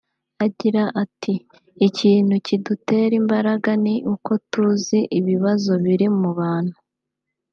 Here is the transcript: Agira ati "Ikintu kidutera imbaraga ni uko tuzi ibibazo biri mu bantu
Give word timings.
Agira 0.45 0.83
ati 1.03 1.33
"Ikintu 1.87 2.33
kidutera 2.45 3.13
imbaraga 3.21 3.71
ni 3.83 3.95
uko 4.13 4.31
tuzi 4.49 4.99
ibibazo 5.19 5.71
biri 5.83 6.07
mu 6.19 6.31
bantu 6.39 6.75